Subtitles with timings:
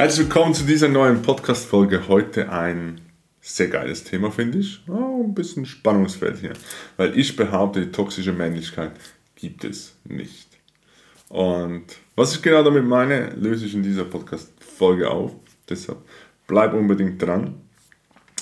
[0.00, 2.08] Herzlich willkommen zu dieser neuen Podcast-Folge.
[2.08, 3.02] Heute ein
[3.42, 4.80] sehr geiles Thema, finde ich.
[4.88, 6.54] Oh, ein bisschen Spannungsfeld hier.
[6.96, 8.92] Weil ich behaupte, die toxische Männlichkeit
[9.34, 10.48] gibt es nicht.
[11.28, 11.84] Und
[12.16, 15.32] was ich genau damit meine, löse ich in dieser Podcast-Folge auf.
[15.68, 15.98] Deshalb
[16.46, 17.60] bleib unbedingt dran.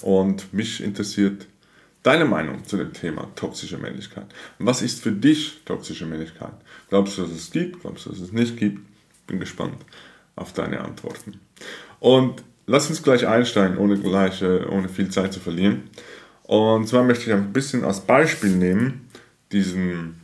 [0.00, 1.46] Und mich interessiert
[2.02, 4.24] deine Meinung zu dem Thema toxische Männlichkeit.
[4.58, 6.54] Was ist für dich toxische Männlichkeit?
[6.88, 7.82] Glaubst du, dass es gibt?
[7.82, 8.80] Glaubst du, dass es nicht gibt?
[9.26, 9.76] Bin gespannt
[10.36, 11.40] auf deine Antworten.
[12.00, 15.84] Und lass uns gleich einsteigen, ohne, gleich, ohne viel Zeit zu verlieren.
[16.44, 19.08] Und zwar möchte ich ein bisschen als Beispiel nehmen,
[19.52, 20.20] diesen,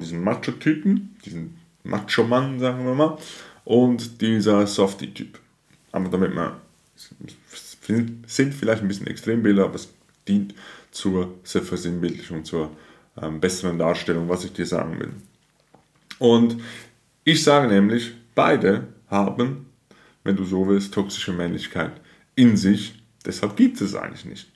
[0.00, 3.18] diesen Macho-Typen, diesen Macho-Mann, sagen wir mal,
[3.64, 5.38] und dieser Softie-Typ.
[5.92, 6.52] Aber damit man,
[8.26, 9.88] sind vielleicht ein bisschen Extrembilder, aber es
[10.26, 10.54] dient
[10.90, 12.70] zur Versinnbildlichung, zur
[13.20, 15.12] ähm, besseren Darstellung, was ich dir sagen will.
[16.18, 16.60] Und
[17.24, 19.66] ich sage nämlich, beide haben,
[20.24, 21.92] wenn du so willst, toxische Männlichkeit
[22.34, 23.02] in sich.
[23.24, 24.50] Deshalb gibt es eigentlich nicht.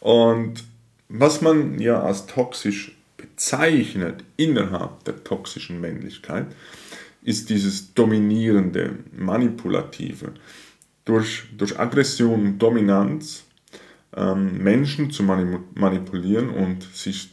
[0.00, 0.64] Und
[1.08, 6.46] was man ja als toxisch bezeichnet innerhalb der toxischen Männlichkeit,
[7.22, 10.32] ist dieses dominierende, manipulative,
[11.04, 13.44] durch, durch Aggression und Dominanz
[14.14, 17.30] ähm, Menschen zu manipulieren und sich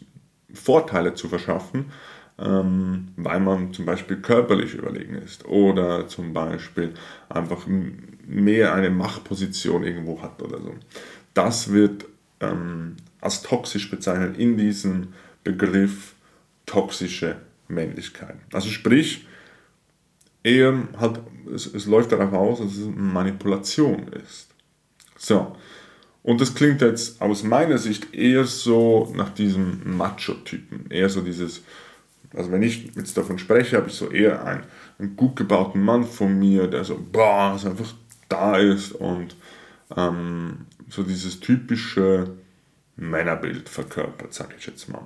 [0.54, 1.92] Vorteile zu verschaffen,
[2.40, 6.94] ähm, weil man zum Beispiel körperlich überlegen ist oder zum Beispiel
[7.30, 7.68] einfach
[8.26, 10.74] mehr eine Machtposition irgendwo hat oder so.
[11.34, 12.06] Das wird
[12.40, 16.14] ähm, als toxisch bezeichnet in diesem Begriff
[16.66, 18.38] toxische Männlichkeit.
[18.52, 19.28] Also sprich,
[20.44, 21.20] eher halt,
[21.54, 24.50] es, es läuft darauf aus, dass es Manipulation ist.
[25.18, 25.56] So,
[26.22, 31.64] und das klingt jetzt aus meiner Sicht eher so nach diesem Macho-Typen, eher so dieses,
[32.36, 34.64] also wenn ich jetzt davon spreche, habe ich so eher einen,
[35.00, 37.94] einen gut gebauten Mann von mir, der so, boah, so einfach
[38.28, 39.36] da ist und
[39.96, 42.32] ähm, so dieses typische
[42.96, 45.04] Männerbild verkörpert, sage ich jetzt mal.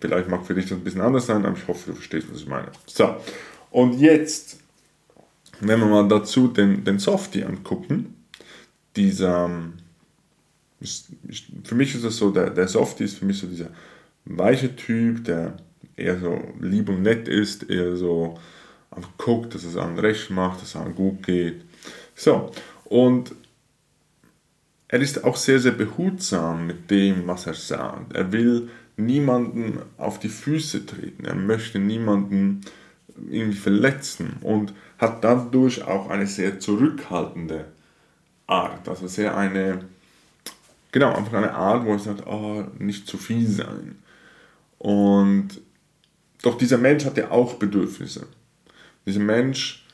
[0.00, 2.40] Vielleicht mag für dich das ein bisschen anders sein, aber ich hoffe, du verstehst, was
[2.40, 2.70] ich meine.
[2.86, 3.16] So,
[3.70, 4.60] und jetzt,
[5.60, 8.14] wenn wir mal dazu den, den Softie angucken,
[8.94, 9.50] dieser,
[11.64, 13.70] für mich ist es so, der, der Softie ist für mich so dieser
[14.24, 15.56] weiche Typ, der
[15.98, 18.38] eher so lieb und nett ist, eher so
[18.90, 21.62] einfach guckt, dass es einem recht macht, dass es einem gut geht.
[22.14, 22.50] So,
[22.84, 23.32] und
[24.88, 28.14] er ist auch sehr, sehr behutsam mit dem, was er sagt.
[28.14, 31.26] Er will niemanden auf die Füße treten.
[31.26, 32.62] Er möchte niemanden
[33.30, 37.66] irgendwie verletzen und hat dadurch auch eine sehr zurückhaltende
[38.46, 38.88] Art.
[38.88, 39.84] Also sehr eine,
[40.90, 43.98] genau, einfach eine Art, wo er sagt, oh, nicht zu viel sein.
[44.78, 45.60] Und
[46.42, 48.26] doch dieser Mensch hat ja auch Bedürfnisse.
[49.06, 49.84] Dieser Mensch,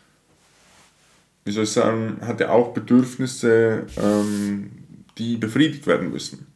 [1.45, 4.71] wie soll ich sagen, hat ja auch Bedürfnisse, ähm,
[5.19, 6.47] die befriedigt werden müssen.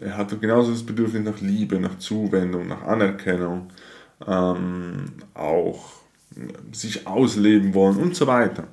[0.00, 3.70] Er hat genauso das Bedürfnis nach Liebe, nach Zuwendung, nach Anerkennung,
[4.26, 5.90] ähm, auch
[6.72, 8.66] sich ausleben wollen und so weiter.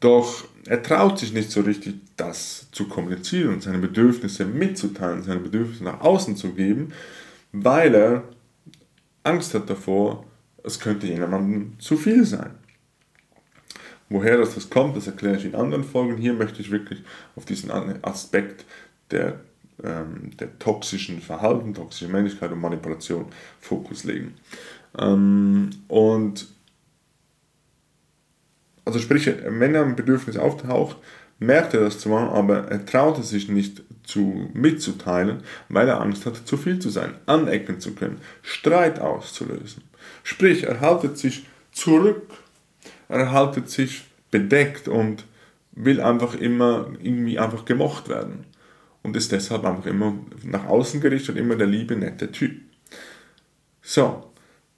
[0.00, 5.84] Doch er traut sich nicht so richtig, das zu kommunizieren seine Bedürfnisse mitzuteilen, seine Bedürfnisse
[5.84, 6.92] nach außen zu geben,
[7.52, 8.24] weil er
[9.22, 10.24] Angst hat davor,
[10.64, 12.54] es könnte jemandem zu viel sein.
[14.08, 16.16] Woher das, das kommt, das erkläre ich in anderen Folgen.
[16.16, 17.02] Hier möchte ich wirklich
[17.36, 17.70] auf diesen
[18.02, 18.64] Aspekt
[19.10, 19.40] der,
[19.84, 23.26] ähm, der toxischen Verhalten, toxischen Männlichkeit und Manipulation
[23.60, 24.34] Fokus legen.
[24.98, 26.48] Ähm, und
[28.84, 30.96] also sprich, wenn ein Bedürfnis auftaucht,
[31.40, 36.26] merkt er das zwar, aber er traut es sich nicht zu, mitzuteilen, weil er Angst
[36.26, 39.82] hat, zu viel zu sein, anecken zu können, Streit auszulösen.
[40.22, 42.22] Sprich, er haltet sich zurück,
[43.08, 45.24] er haltet sich bedeckt und
[45.72, 48.44] will einfach immer irgendwie einfach gemocht werden
[49.02, 52.60] und ist deshalb einfach immer nach außen gerichtet immer der liebe, nette Typ.
[53.80, 54.30] So,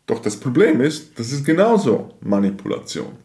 [0.06, 3.16] doch das Problem ist, das ist genauso Manipulation,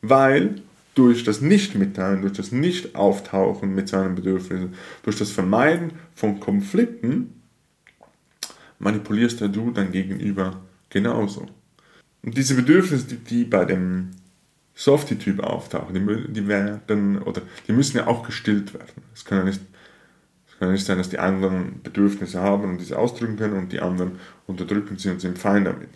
[0.00, 0.62] weil
[0.96, 7.42] durch das Nicht-Mitteilen, durch das Nicht-Auftauchen mit seinen Bedürfnissen, durch das Vermeiden von Konflikten,
[8.78, 11.46] manipulierst du dein Gegenüber genauso.
[12.22, 14.12] Und diese Bedürfnisse, die, die bei dem
[14.74, 19.02] Softie-Typ auftauchen, die, die, werden, oder die müssen ja auch gestillt werden.
[19.14, 19.60] Es kann ja nicht,
[20.48, 23.70] es kann ja nicht sein, dass die anderen Bedürfnisse haben und diese ausdrücken können und
[23.70, 24.12] die anderen
[24.46, 25.90] unterdrücken sie und sind fein damit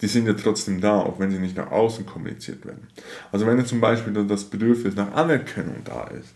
[0.00, 2.88] die sind ja trotzdem da, auch wenn sie nicht nach außen kommuniziert werden.
[3.32, 6.34] Also wenn zum Beispiel das Bedürfnis nach Anerkennung da ist,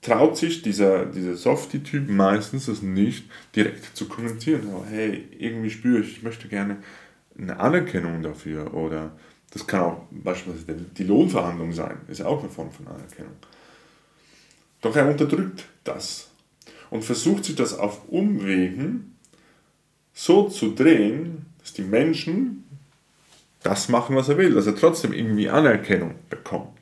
[0.00, 3.24] traut sich dieser, dieser Softie-Typ meistens es nicht
[3.56, 4.68] direkt zu kommunizieren.
[4.70, 6.78] Aber hey, irgendwie spüre ich, ich möchte gerne
[7.38, 9.12] eine Anerkennung dafür oder
[9.50, 13.36] das kann auch beispielsweise die Lohnverhandlung sein, ist auch eine Form von Anerkennung.
[14.80, 16.30] Doch er unterdrückt das
[16.90, 19.13] und versucht sich das auf Umwegen
[20.14, 22.64] so zu drehen, dass die Menschen
[23.62, 26.78] das machen, was er will, dass er trotzdem irgendwie Anerkennung bekommt.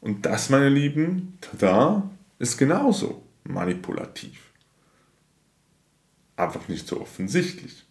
[0.00, 4.50] Und das, meine Lieben, da ist genauso manipulativ.
[6.36, 7.84] Einfach nicht so offensichtlich.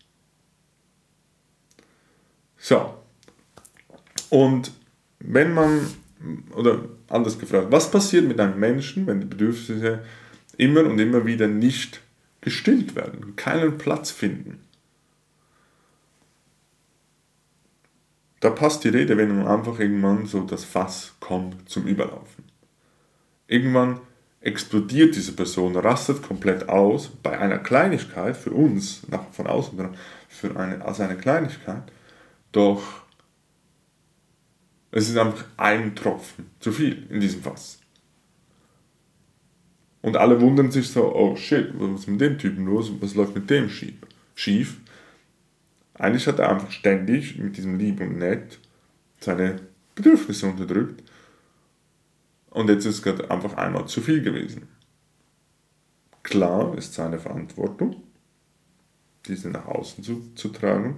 [2.57, 2.95] So.
[4.29, 4.71] Und
[5.19, 5.87] wenn man,
[6.53, 10.03] oder anders gefragt, was passiert mit einem Menschen, wenn die Bedürfnisse
[10.57, 12.01] immer und immer wieder nicht
[12.41, 14.63] gestillt werden, keinen Platz finden?
[18.41, 22.43] Da passt die Rede, wenn man einfach irgendwann so das Fass kommt zum Überlaufen.
[23.47, 24.01] Irgendwann
[24.41, 29.89] explodiert diese Person, rastet komplett aus bei einer Kleinigkeit, für uns, nach, von außen,
[30.27, 31.83] für eine, als eine Kleinigkeit,
[32.51, 32.81] doch
[34.89, 37.80] es ist einfach ein Tropfen zu viel in diesem Fass.
[40.01, 42.91] Und alle wundern sich so, oh shit, was ist mit dem Typen los?
[42.99, 44.77] Was läuft mit dem schief?
[45.93, 48.59] Eigentlich hat er einfach ständig mit diesem Lieb und Nett
[49.19, 49.59] seine
[49.93, 51.03] Bedürfnisse unterdrückt.
[52.49, 54.67] Und jetzt ist es gerade einfach einmal zu viel gewesen.
[56.23, 58.01] Klar ist seine Verantwortung,
[59.27, 60.97] diese nach außen zu, zu tragen.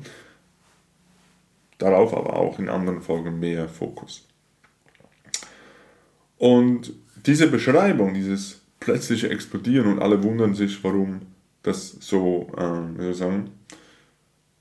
[1.77, 4.25] Darauf aber auch in anderen Folgen mehr Fokus.
[6.37, 6.93] Und
[7.25, 11.21] diese Beschreibung, dieses plötzliche Explodieren und alle wundern sich, warum
[11.61, 13.51] das so, äh, wie soll ich sagen,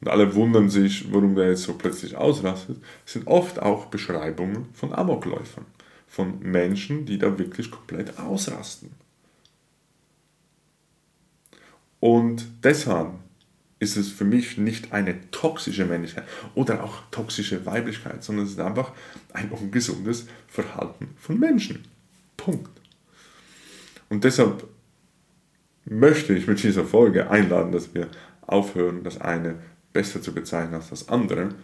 [0.00, 4.92] und alle wundern sich, warum der jetzt so plötzlich ausrastet, sind oft auch Beschreibungen von
[4.92, 5.66] Amokläufern,
[6.08, 8.90] von Menschen, die da wirklich komplett ausrasten.
[12.00, 13.12] Und deshalb
[13.78, 18.60] ist es für mich nicht eine toxische Männlichkeit oder auch toxische Weiblichkeit, sondern es ist
[18.60, 18.92] einfach
[19.32, 21.84] ein ungesundes Verhalten von Menschen.
[22.36, 22.81] Punkt.
[24.12, 24.69] Und deshalb
[25.87, 28.09] möchte ich mit dieser Folge einladen, dass wir
[28.43, 29.55] aufhören, das eine
[29.94, 31.55] besser zu bezeichnen als das andere,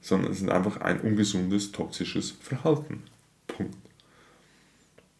[0.00, 3.02] sondern es ist einfach ein ungesundes, toxisches Verhalten.
[3.46, 3.76] Punkt.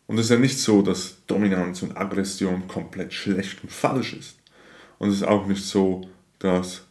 [0.07, 4.39] Und es ist ja nicht so, dass Dominanz und Aggression komplett schlecht und falsch ist.
[4.99, 6.09] Und es ist auch nicht so,
[6.39, 6.85] dass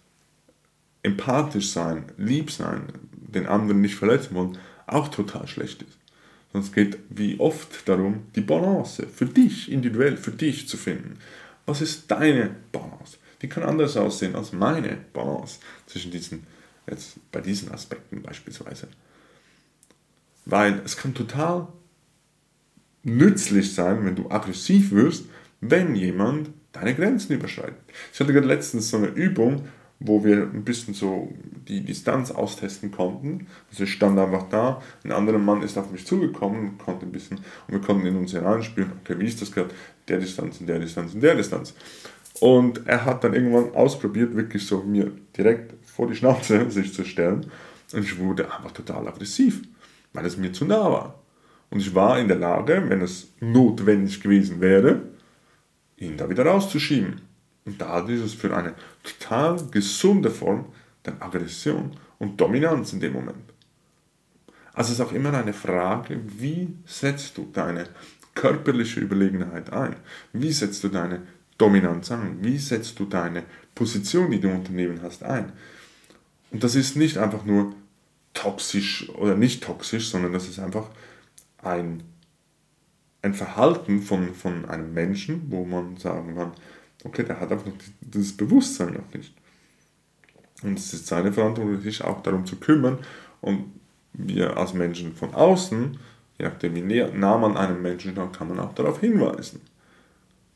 [1.01, 2.83] empathisch sein, lieb sein,
[3.13, 6.00] den anderen nicht verletzen wollen, auch total schlecht ist.
[6.51, 11.17] Sondern es geht wie oft darum, die Balance für dich, individuell für dich zu finden.
[11.65, 13.17] Was ist deine Balance?
[13.41, 16.45] die kann anders aussehen als meine Balance zwischen diesen,
[16.87, 18.87] jetzt bei diesen Aspekten beispielsweise.
[20.45, 21.67] Weil es kann total
[23.03, 25.25] nützlich sein, wenn du aggressiv wirst,
[25.59, 27.77] wenn jemand deine Grenzen überschreitet.
[28.13, 29.67] Ich hatte gerade letztens so eine Übung,
[30.03, 31.31] wo wir ein bisschen so
[31.67, 33.47] die Distanz austesten konnten.
[33.69, 37.37] Also ich stand einfach da, ein anderer Mann ist auf mich zugekommen, konnte ein bisschen,
[37.37, 39.69] und wir konnten in uns hineinspielen, okay, wie ist das gerade,
[40.07, 41.75] der Distanz, in der Distanz, in der Distanz.
[42.39, 47.05] Und er hat dann irgendwann ausprobiert, wirklich so mir direkt vor die Schnauze sich zu
[47.05, 47.45] stellen.
[47.93, 49.61] Und ich wurde einfach total aggressiv,
[50.13, 51.23] weil es mir zu nah war.
[51.69, 55.03] Und ich war in der Lage, wenn es notwendig gewesen wäre,
[55.97, 57.21] ihn da wieder rauszuschieben.
[57.65, 60.65] Und da ist es für eine total gesunde Form
[61.05, 63.51] der Aggression und Dominanz in dem Moment.
[64.73, 67.87] Also es ist auch immer eine Frage, wie setzt du deine
[68.33, 69.95] körperliche Überlegenheit ein?
[70.33, 71.21] Wie setzt du deine
[71.57, 72.37] Dominanz an?
[72.41, 73.43] Wie setzt du deine
[73.75, 75.51] Position, die du im Unternehmen hast, ein?
[76.51, 77.73] Und das ist nicht einfach nur
[78.33, 80.89] toxisch oder nicht toxisch, sondern das ist einfach
[81.61, 82.03] ein,
[83.21, 86.53] ein Verhalten von, von einem Menschen, wo man sagen kann,
[87.03, 89.33] okay, der hat einfach dieses Bewusstsein noch nicht.
[90.63, 92.99] Und es ist seine Verantwortung, sich auch darum zu kümmern.
[93.41, 93.73] Und
[94.13, 95.97] wir als Menschen von außen,
[96.37, 99.61] je nachdem wie nah man einem Menschen schaut, kann man auch darauf hinweisen.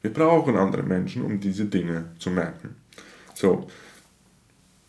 [0.02, 2.76] Wir brauchen andere Menschen, um diese Dinge zu merken.
[3.34, 3.68] So,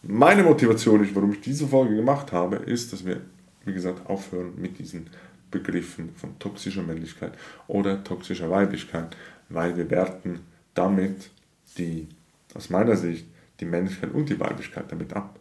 [0.02, 3.22] meine Motivation, warum ich diese Folge gemacht habe, ist, dass wir,
[3.64, 5.08] wie gesagt, aufhören mit diesen
[5.50, 7.32] Begriffen von toxischer Männlichkeit
[7.66, 9.16] oder toxischer Weiblichkeit,
[9.48, 10.40] weil wir werten
[10.74, 11.30] damit
[11.78, 12.08] die,
[12.54, 13.26] aus meiner Sicht,
[13.60, 15.38] die Männlichkeit und die Weiblichkeit damit ab.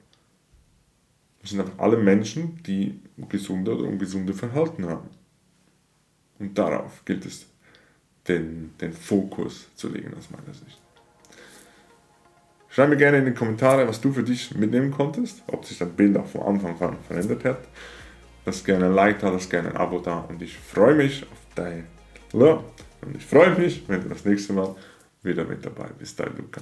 [1.42, 5.10] Das sind einfach alle Menschen, die gesunde oder ungesunde Verhalten haben.
[6.40, 7.46] Und darauf gilt es
[8.28, 10.82] den, den Fokus zu legen aus meiner Sicht.
[12.70, 15.90] Schreib mir gerne in die Kommentare, was du für dich mitnehmen konntest, ob sich das
[15.90, 17.60] Bild auch von Anfang an verändert hat.
[18.46, 21.40] Lass gerne ein Like da, lass gerne ein Abo da und ich freue mich auf
[21.56, 21.86] dein
[22.34, 24.76] und ich freue mich, wenn du das nächste Mal
[25.26, 26.20] wieder mit dabei bist.
[26.20, 26.62] Dein Luca.